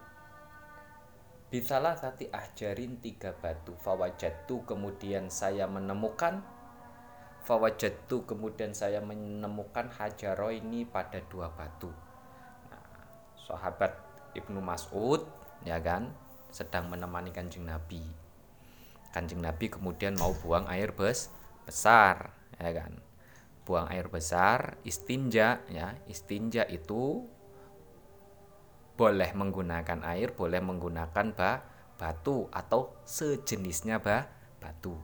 Bisalah 1.50 1.98
sati 1.98 2.29
ahjarin 2.29 2.98
tiga 3.01 3.34
batu. 3.34 3.74
Fawajatu 3.82 4.65
kemudian 4.70 5.34
saya 5.34 5.65
menemukan. 5.65 6.46
Fawajatu 7.46 8.25
kemudian 8.29 8.74
saya 8.74 9.01
menemukan 9.01 9.89
hajaro 9.91 10.53
ini 10.53 10.86
pada 10.86 11.22
dua 11.27 11.50
batu. 11.51 11.91
Nah, 12.70 12.86
sahabat 13.36 13.98
Ibnu 14.34 14.62
Mas'ud 14.62 15.25
ya 15.62 15.77
kan 15.82 16.10
sedang 16.53 16.89
menemani 16.89 17.34
kanjeng 17.34 17.65
Nabi. 17.65 18.22
Kanjeng 19.13 19.46
Nabi 19.46 19.70
kemudian 19.70 20.17
mau 20.17 20.34
buang 20.34 20.65
air 20.65 20.89
bes 20.89 21.29
besar, 21.70 22.34
ya 22.58 22.74
kan? 22.74 22.98
Buang 23.63 23.88
air 23.93 24.10
besar, 24.10 24.75
istinja, 24.84 25.62
ya. 25.70 25.93
Istinja 26.10 26.65
itu 26.65 27.24
boleh 28.98 29.29
menggunakan 29.38 30.01
air, 30.05 30.34
boleh 30.34 30.60
menggunakan 30.60 31.32
ba 31.38 31.62
batu 31.93 32.50
atau 32.50 32.98
sejenisnya 33.05 34.01
ba 34.01 34.25
batu. 34.58 34.98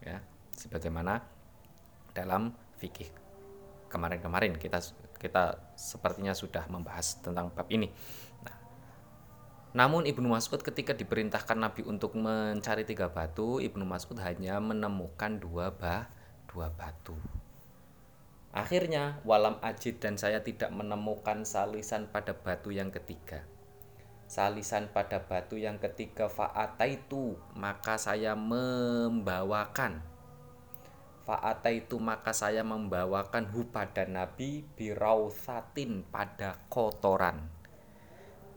Ya, 0.00 0.24
sebagaimana 0.56 1.20
dalam 2.16 2.56
fikih 2.80 3.12
kemarin-kemarin 3.92 4.56
kita 4.56 4.80
kita 5.16 5.72
sepertinya 5.76 6.36
sudah 6.36 6.64
membahas 6.68 7.20
tentang 7.20 7.52
bab 7.52 7.68
ini. 7.72 7.92
Namun 9.76 10.08
Ibnu 10.08 10.32
Mas'ud 10.32 10.56
ketika 10.64 10.96
diperintahkan 10.96 11.60
Nabi 11.60 11.84
untuk 11.84 12.16
mencari 12.16 12.88
tiga 12.88 13.12
batu, 13.12 13.60
Ibnu 13.60 13.84
Mas'ud 13.84 14.16
hanya 14.24 14.56
menemukan 14.56 15.36
dua 15.36 15.68
bah, 15.68 16.08
dua 16.48 16.72
batu. 16.72 17.12
Akhirnya 18.56 19.20
walam 19.28 19.60
ajid 19.60 20.00
dan 20.00 20.16
saya 20.16 20.40
tidak 20.40 20.72
menemukan 20.72 21.44
salisan 21.44 22.08
pada 22.08 22.32
batu 22.32 22.72
yang 22.72 22.88
ketiga. 22.88 23.44
Salisan 24.24 24.88
pada 24.88 25.20
batu 25.20 25.60
yang 25.60 25.76
ketiga 25.76 26.32
fa'ata 26.32 26.88
itu 26.88 27.36
maka 27.52 28.00
saya 28.00 28.32
membawakan 28.32 30.00
Fa'ata 31.26 31.74
itu 31.74 31.98
maka 31.98 32.30
saya 32.30 32.62
membawakan 32.62 33.50
hu 33.50 33.66
pada 33.70 34.06
Nabi 34.06 34.62
birausatin 34.78 36.06
pada 36.06 36.58
kotoran 36.70 37.55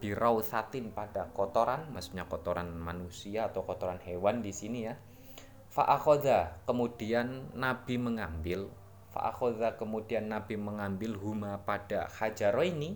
birausatin 0.00 0.96
pada 0.96 1.28
kotoran, 1.36 1.92
maksudnya 1.92 2.24
kotoran 2.24 2.72
manusia 2.72 3.52
atau 3.52 3.62
kotoran 3.62 4.00
hewan 4.00 4.40
di 4.40 4.50
sini 4.50 4.88
ya. 4.88 4.96
Fa'akhoda, 5.70 6.66
kemudian 6.66 7.54
Nabi 7.54 7.94
mengambil 7.94 8.66
Fa'akhoda 9.10 9.74
kemudian 9.74 10.30
Nabi 10.30 10.54
mengambil 10.54 11.18
huma 11.18 11.66
pada 11.66 12.06
hajaro 12.10 12.62
ini 12.62 12.94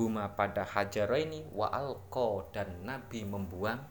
Huma 0.00 0.32
pada 0.32 0.64
hajaro 0.64 1.16
ini 1.16 1.44
Wa 1.52 1.68
alko 1.68 2.48
dan 2.56 2.88
Nabi 2.88 3.24
membuang 3.28 3.84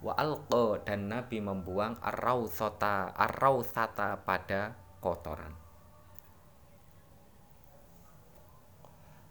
Wa 0.00 0.12
alko 0.16 0.80
dan 0.80 1.12
Nabi 1.12 1.44
membuang 1.44 2.00
Arrausata 2.00 3.12
Arrausata 3.12 4.24
pada 4.24 4.76
kotoran 5.00 5.63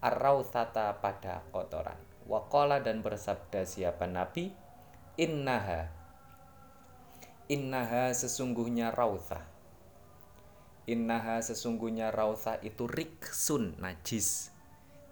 arrausata 0.04 1.00
pada 1.00 1.48
kotoran. 1.56 1.96
Wakola 2.28 2.84
dan 2.84 3.00
bersabda 3.00 3.64
siapa 3.64 4.04
Nabi? 4.04 4.52
Innaha. 5.16 5.88
Innaha 7.48 8.12
sesungguhnya 8.12 8.92
rausa. 8.92 9.48
Innaha 10.84 11.40
sesungguhnya 11.40 12.12
rausa 12.12 12.60
itu 12.60 12.84
riksun 12.84 13.80
najis. 13.80 14.52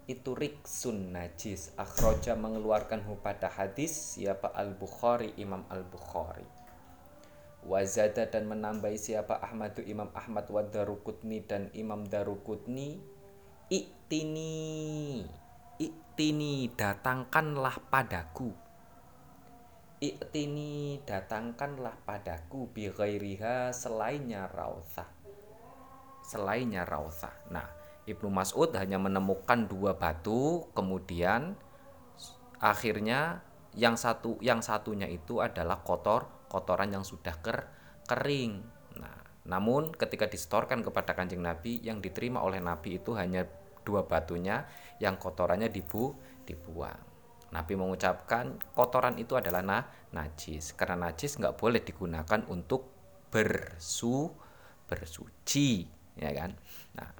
Itu 0.04 0.36
riksun 0.36 1.16
najis. 1.16 1.72
Akhroja 1.80 2.36
mengeluarkan 2.36 3.08
pada 3.24 3.48
hadis 3.48 4.20
siapa 4.20 4.52
Al-Bukhari, 4.52 5.32
Imam 5.40 5.64
Al-Bukhari. 5.72 6.44
Wazada 7.62 8.26
dan 8.26 8.50
menambahi 8.50 8.98
siapa 8.98 9.38
Ahmadu 9.38 9.86
Imam 9.86 10.10
Ahmad 10.18 10.50
wa 10.50 10.66
Darukutni 10.66 11.46
dan 11.46 11.70
Imam 11.72 12.02
Darukutni 12.04 13.11
Iktini 13.72 15.24
Iktini 15.80 16.68
datangkanlah 16.76 17.80
padaku. 17.88 18.52
Iktini 19.96 21.00
datangkanlah 21.08 21.96
padaku 22.04 22.68
Bi 22.68 22.92
ghairiha 22.92 23.72
selainnya 23.72 24.44
rausah. 24.52 25.08
Selainnya 26.20 26.84
rausah. 26.84 27.32
Nah 27.48 27.64
Ibnu 28.04 28.28
Mas'ud 28.28 28.76
hanya 28.76 29.00
menemukan 29.00 29.64
dua 29.64 29.96
batu 29.96 30.68
Kemudian 30.76 31.56
Akhirnya 32.60 33.40
yang 33.72 33.96
satu 33.96 34.36
yang 34.44 34.60
satunya 34.60 35.08
itu 35.08 35.40
adalah 35.40 35.80
kotor 35.80 36.28
kotoran 36.52 36.92
yang 36.92 37.08
sudah 37.08 37.40
ker, 37.40 37.72
kering. 38.04 38.68
Nah 39.00 39.16
namun 39.48 39.96
ketika 39.96 40.28
disetorkan 40.28 40.84
kepada 40.84 41.16
kanjeng 41.16 41.40
Nabi 41.40 41.80
yang 41.80 42.04
diterima 42.04 42.44
oleh 42.44 42.60
Nabi 42.60 43.00
itu 43.00 43.16
hanya 43.16 43.48
dua 43.82 44.06
batunya 44.06 44.66
yang 44.98 45.18
kotorannya 45.18 45.68
dibu 45.68 46.14
dibuang. 46.46 47.12
Nabi 47.52 47.76
mengucapkan 47.76 48.56
kotoran 48.72 49.20
itu 49.20 49.36
adalah 49.36 49.60
na, 49.60 49.78
najis 50.16 50.72
karena 50.72 51.08
najis 51.10 51.36
nggak 51.36 51.60
boleh 51.60 51.84
digunakan 51.84 52.40
untuk 52.48 52.88
bersu 53.28 54.32
bersuci 54.88 55.84
ya 56.16 56.32
kan. 56.32 56.56
Nah 56.96 57.10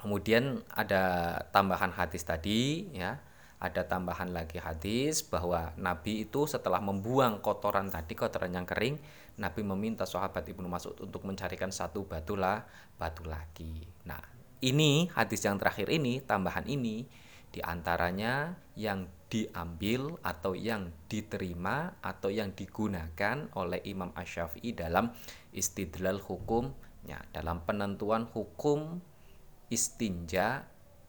kemudian 0.00 0.60
ada 0.72 1.36
tambahan 1.52 1.92
hadis 1.92 2.24
tadi 2.24 2.88
ya 2.92 3.20
ada 3.60 3.84
tambahan 3.84 4.32
lagi 4.32 4.56
hadis 4.56 5.20
bahwa 5.20 5.76
Nabi 5.76 6.24
itu 6.24 6.48
setelah 6.48 6.80
membuang 6.80 7.44
kotoran 7.44 7.92
tadi 7.92 8.16
kotoran 8.16 8.56
yang 8.56 8.64
kering 8.64 8.96
Nabi 9.36 9.60
meminta 9.64 10.08
sahabat 10.08 10.48
Ibnu 10.48 10.64
Mas'ud 10.64 10.96
untuk 10.96 11.28
mencarikan 11.28 11.68
satu 11.68 12.08
batu 12.08 12.40
lah 12.40 12.64
batu 12.96 13.24
lagi. 13.28 13.84
Nah 14.08 14.39
ini 14.60 15.08
hadis 15.16 15.44
yang 15.44 15.56
terakhir 15.56 15.88
ini 15.88 16.20
tambahan 16.20 16.68
ini 16.68 17.08
di 17.50 17.60
antaranya 17.64 18.54
yang 18.78 19.10
diambil 19.30 20.18
atau 20.22 20.54
yang 20.54 20.90
diterima 21.10 21.98
atau 22.02 22.30
yang 22.30 22.54
digunakan 22.54 23.50
oleh 23.54 23.78
Imam 23.86 24.10
Ash-Syafi'i 24.14 24.74
dalam 24.74 25.14
istidlal 25.54 26.22
hukumnya 26.22 27.22
dalam 27.30 27.62
penentuan 27.62 28.26
hukum 28.30 29.02
istinja 29.70 30.66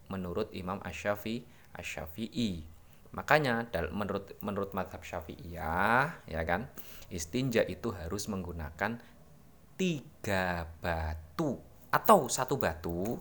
menurut 0.10 0.50
Imam 0.54 0.82
Ash-Syafi'i 0.86 1.46
Ash-Syafi'i 1.78 2.72
makanya 3.12 3.68
menurut 3.92 4.40
menurut 4.40 4.72
madhab 4.72 5.04
Syafi'iyah 5.04 6.24
ya 6.32 6.42
kan 6.48 6.72
istinja 7.12 7.60
itu 7.68 7.92
harus 7.92 8.32
menggunakan 8.32 9.04
tiga 9.76 10.72
batu 10.80 11.60
atau 11.92 12.32
satu 12.32 12.56
batu 12.56 13.20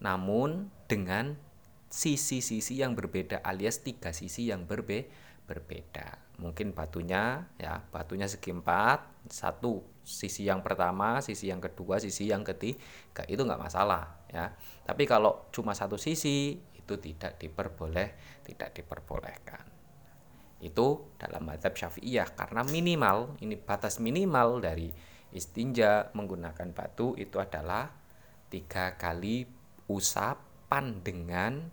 namun 0.00 0.68
dengan 0.86 1.38
sisi-sisi 1.86 2.82
yang 2.82 2.92
berbeda 2.98 3.40
alias 3.40 3.80
tiga 3.80 4.10
sisi 4.10 4.50
yang 4.50 4.66
berbe 4.66 5.08
berbeda. 5.46 6.18
Mungkin 6.42 6.76
batunya 6.76 7.46
ya 7.56 7.80
batunya 7.88 8.26
segi 8.28 8.52
empat 8.52 9.30
satu 9.30 9.80
sisi 10.02 10.44
yang 10.44 10.60
pertama 10.60 11.22
sisi 11.24 11.48
yang 11.48 11.62
kedua 11.62 11.96
sisi 12.02 12.28
yang 12.28 12.44
ketiga 12.44 13.24
itu 13.30 13.40
nggak 13.40 13.62
masalah 13.62 14.26
ya. 14.28 14.52
Tapi 14.84 15.06
kalau 15.08 15.48
cuma 15.54 15.72
satu 15.72 15.96
sisi 15.96 16.58
itu 16.76 16.94
tidak 17.00 17.40
diperboleh 17.40 18.42
tidak 18.44 18.76
diperbolehkan. 18.76 19.64
Itu 20.60 21.16
dalam 21.16 21.46
madhab 21.46 21.72
syafi'iyah 21.72 22.34
karena 22.36 22.66
minimal 22.66 23.38
ini 23.40 23.56
batas 23.56 24.02
minimal 24.02 24.60
dari 24.60 24.90
istinja 25.32 26.10
menggunakan 26.12 26.72
batu 26.74 27.16
itu 27.16 27.38
adalah 27.38 27.92
tiga 28.48 28.94
kali 28.94 29.55
usapan 29.86 31.00
dengan 31.02 31.70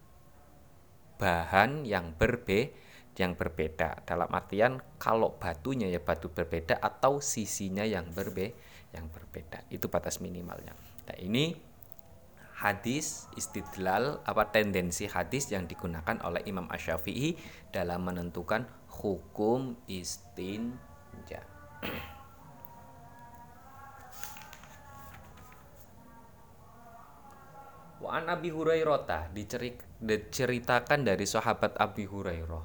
bahan 1.17 1.85
yang 1.87 2.13
berbe 2.17 2.73
yang 3.13 3.37
berbeda. 3.37 4.01
Dalam 4.05 4.29
artian 4.33 4.81
kalau 4.97 5.37
batunya 5.37 5.85
ya 5.89 6.01
batu 6.01 6.33
berbeda 6.33 6.81
atau 6.81 7.21
sisinya 7.21 7.85
yang 7.85 8.09
berbe 8.09 8.57
yang 8.93 9.09
berbeda. 9.09 9.65
Itu 9.69 9.89
batas 9.89 10.17
minimalnya. 10.17 10.73
Nah 11.09 11.17
ini 11.21 11.53
hadis 12.57 13.29
istidlal 13.37 14.21
apa 14.25 14.49
tendensi 14.49 15.05
hadis 15.05 15.49
yang 15.53 15.69
digunakan 15.69 16.17
oleh 16.25 16.41
Imam 16.45 16.69
Ash-Syafi'i 16.69 17.37
dalam 17.73 18.05
menentukan 18.05 18.65
hukum 18.87 19.77
istinja 19.89 21.41
an 28.13 28.29
Abi 28.29 28.53
Hurairah 28.53 29.33
diceritakan 29.97 31.01
dari 31.01 31.25
sahabat 31.25 31.73
Abi 31.81 32.05
Hurairah. 32.05 32.61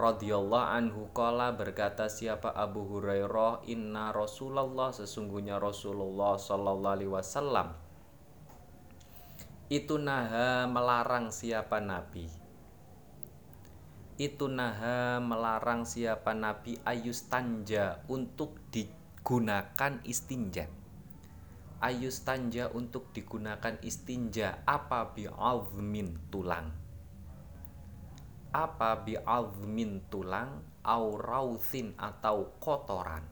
Radhiyallahu 0.00 0.68
anhu 0.80 1.12
kala 1.12 1.52
berkata 1.52 2.08
siapa 2.08 2.56
Abu 2.56 2.88
Hurairah? 2.88 3.68
Inna 3.68 4.16
Rasulullah. 4.16 4.96
Sesungguhnya 4.96 5.60
Rasulullah 5.60 6.40
sallallahu 6.40 6.94
alaihi 6.96 7.12
wasallam. 7.12 7.76
Itu 9.68 10.00
naha 10.00 10.64
melarang 10.64 11.28
siapa 11.28 11.84
nabi. 11.84 12.32
Itu 14.16 14.48
naha 14.48 15.20
melarang 15.20 15.84
siapa 15.84 16.32
nabi 16.32 16.80
ayus 16.88 17.28
tanja 17.28 18.00
untuk 18.08 18.56
digunakan 18.72 20.00
istinja 20.08 20.79
ayus 21.80 22.20
tanja 22.28 22.68
untuk 22.76 23.08
digunakan 23.16 23.80
istinja 23.80 24.60
apa 24.68 25.16
bi'azmin 25.16 26.28
tulang? 26.28 26.68
Apa 28.52 29.00
bi'azmin 29.00 30.04
tulang 30.12 30.60
au 30.84 31.16
atau 31.96 32.52
kotoran? 32.60 33.24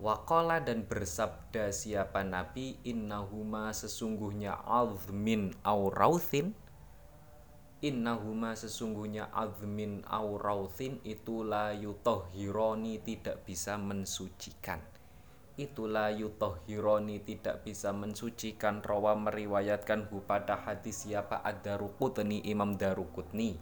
Wakola 0.00 0.64
dan 0.64 0.86
bersabda 0.86 1.74
siapa 1.74 2.24
Nabi 2.24 2.80
Innahuma 2.86 3.74
sesungguhnya 3.74 4.54
azmin 4.64 5.52
au 5.66 5.90
rauthin 5.90 6.54
Innahuma 7.82 8.54
sesungguhnya 8.54 9.28
azmin 9.34 10.06
au 10.06 10.38
rauthin 10.38 11.02
yutohironi 11.04 13.02
tidak 13.02 13.42
bisa 13.42 13.74
mensucikan 13.74 14.97
Itulah 15.58 16.14
yutohironi 16.14 17.18
tidak 17.26 17.66
bisa 17.66 17.90
mensucikan 17.90 18.78
Rawa 18.78 19.18
meriwayatkan 19.18 20.06
hu 20.06 20.22
pada 20.22 20.54
hadis 20.54 21.02
siapa 21.02 21.42
ad-darukutni 21.42 22.46
Imam 22.46 22.78
Darukutni. 22.78 23.58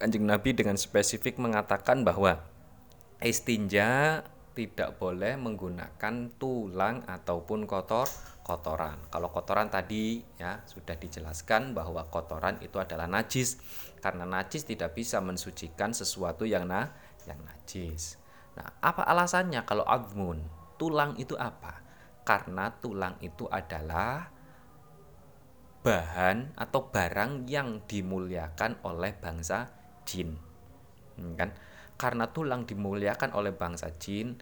Kanjeng 0.00 0.24
Nabi 0.24 0.56
dengan 0.56 0.80
spesifik 0.80 1.36
mengatakan 1.36 2.02
bahwa 2.02 2.40
istinja 3.20 4.24
tidak 4.56 4.96
boleh 4.96 5.36
menggunakan 5.36 6.32
tulang 6.40 7.04
ataupun 7.04 7.68
kotor 7.68 8.08
kotoran. 8.46 9.10
Kalau 9.10 9.34
kotoran 9.34 9.66
tadi 9.66 10.22
ya 10.38 10.62
sudah 10.62 10.94
dijelaskan 10.94 11.74
bahwa 11.74 12.06
kotoran 12.06 12.62
itu 12.62 12.78
adalah 12.78 13.10
najis 13.10 13.58
karena 13.98 14.22
najis 14.22 14.62
tidak 14.62 14.94
bisa 14.94 15.18
mensucikan 15.18 15.90
sesuatu 15.90 16.46
yang 16.46 16.70
na 16.70 16.94
yang 17.26 17.42
najis. 17.42 18.22
Nah, 18.54 18.70
apa 18.78 19.02
alasannya 19.02 19.66
kalau 19.66 19.82
admun? 19.82 20.46
Tulang 20.78 21.18
itu 21.18 21.34
apa? 21.34 21.86
karena 22.26 22.74
tulang 22.82 23.14
itu 23.22 23.46
adalah 23.46 24.26
bahan 25.86 26.58
atau 26.58 26.90
barang 26.90 27.46
yang 27.46 27.86
dimuliakan 27.86 28.82
oleh 28.82 29.14
bangsa 29.14 29.70
jin 30.02 30.34
hmm, 31.14 31.38
kan 31.38 31.54
karena 31.94 32.26
tulang 32.34 32.66
dimuliakan 32.66 33.30
oleh 33.38 33.54
bangsa 33.54 33.94
jin 33.94 34.34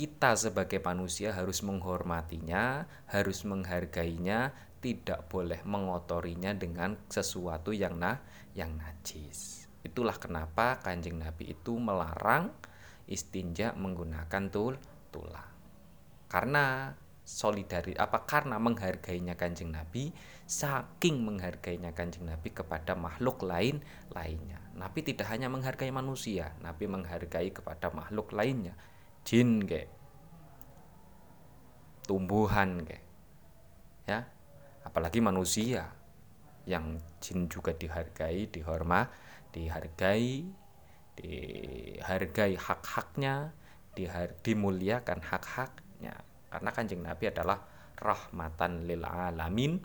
kita 0.00 0.32
sebagai 0.32 0.80
manusia 0.80 1.36
harus 1.36 1.60
menghormatinya 1.60 2.88
harus 3.12 3.44
menghargainya 3.44 4.56
tidak 4.80 5.28
boleh 5.28 5.60
mengotorinya 5.68 6.56
dengan 6.56 6.96
sesuatu 7.12 7.68
yang 7.76 8.00
nah 8.00 8.16
yang 8.56 8.80
najis. 8.80 9.68
Itulah 9.84 10.16
kenapa 10.16 10.80
kanjeng 10.80 11.20
nabi 11.20 11.52
itu 11.52 11.76
melarang 11.76 12.48
istinja 13.12 13.76
menggunakan 13.76 14.48
tul 14.48 14.80
tulang. 15.12 15.52
Karena 16.32 16.96
solidari 17.20 17.92
apa 17.92 18.24
karena 18.24 18.56
menghargainya 18.56 19.36
kanjeng 19.36 19.70
Nabi 19.70 20.10
saking 20.48 21.22
menghargainya 21.22 21.92
kanjeng 21.92 22.26
Nabi 22.26 22.50
kepada 22.50 22.96
makhluk 22.96 23.44
lain 23.44 23.84
lainnya. 24.10 24.58
Nabi 24.74 25.04
tidak 25.04 25.28
hanya 25.28 25.46
menghargai 25.46 25.92
manusia 25.92 26.56
Nabi 26.64 26.88
menghargai 26.88 27.52
kepada 27.52 27.92
makhluk 27.94 28.32
lainnya 28.34 28.74
jin 29.26 29.64
ke 29.64 29.86
tumbuhan 32.06 32.82
ke 32.82 32.98
ya 34.08 34.26
apalagi 34.82 35.22
manusia 35.22 35.86
yang 36.66 36.98
jin 37.22 37.46
juga 37.46 37.70
dihargai 37.76 38.50
dihormat 38.50 39.06
dihargai 39.54 40.46
dihargai 41.14 42.54
hak-haknya 42.56 43.54
dimuliakan 44.42 45.20
hak-haknya 45.20 46.14
karena 46.50 46.70
kanjeng 46.72 47.02
Nabi 47.04 47.30
adalah 47.30 47.60
rahmatan 48.00 48.88
lil 48.88 49.04
alamin 49.04 49.78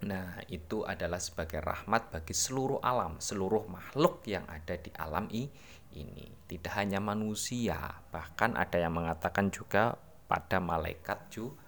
Nah, 0.00 0.40
itu 0.48 0.80
adalah 0.88 1.20
sebagai 1.20 1.60
rahmat 1.60 2.08
bagi 2.08 2.32
seluruh 2.32 2.80
alam, 2.80 3.20
seluruh 3.20 3.68
makhluk 3.68 4.24
yang 4.24 4.48
ada 4.48 4.72
di 4.80 4.88
alam 4.96 5.28
ini. 5.28 5.52
Tidak 5.90 6.72
hanya 6.74 6.98
manusia, 7.02 8.02
bahkan 8.14 8.54
ada 8.54 8.78
yang 8.78 8.94
mengatakan 8.94 9.50
juga 9.50 9.94
pada 10.30 10.62
malaikat 10.62 11.30
juga. 11.30 11.60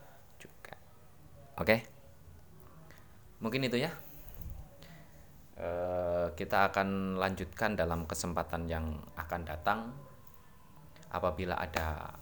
Oke, 1.59 1.85
mungkin 3.39 3.67
itu 3.67 3.79
ya. 3.83 3.93
E, 5.59 5.69
kita 6.35 6.73
akan 6.73 7.21
lanjutkan 7.21 7.77
dalam 7.79 8.09
kesempatan 8.09 8.67
yang 8.67 8.99
akan 9.15 9.43
datang. 9.47 9.81
Apabila 11.13 11.61
ada 11.61 12.17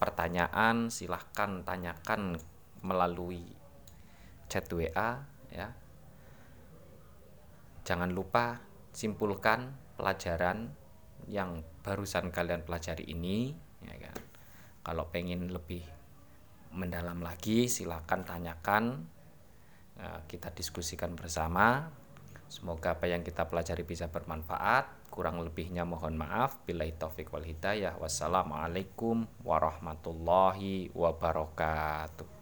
pertanyaan 0.00 0.88
silahkan 0.88 1.60
tanyakan 1.60 2.40
melalui 2.80 3.44
chat 4.48 4.64
WA 4.72 5.20
ya 5.52 5.68
jangan 7.84 8.08
lupa 8.08 8.64
simpulkan 8.96 9.76
pelajaran 10.00 10.72
yang 11.30 11.62
barusan 11.86 12.34
kalian 12.34 12.66
pelajari 12.66 13.06
ini 13.06 13.54
ya 13.86 13.96
kan 13.96 14.18
kalau 14.82 15.08
pengen 15.08 15.48
lebih 15.48 15.86
mendalam 16.74 17.22
lagi 17.22 17.70
silahkan 17.70 18.26
tanyakan 18.26 19.06
eh, 19.96 20.20
kita 20.26 20.50
diskusikan 20.50 21.14
bersama 21.14 21.88
semoga 22.50 22.98
apa 22.98 23.06
yang 23.06 23.22
kita 23.22 23.46
pelajari 23.46 23.86
bisa 23.86 24.10
bermanfaat 24.10 25.00
Kurang 25.10 25.42
lebihnya 25.42 25.82
mohon 25.82 26.14
maaf. 26.14 26.62
Bila 26.62 26.86
taufik 26.94 27.34
wal 27.34 27.42
hidayah. 27.42 27.98
Wassalamualaikum 27.98 29.26
warahmatullahi 29.42 30.94
wabarakatuh. 30.94 32.39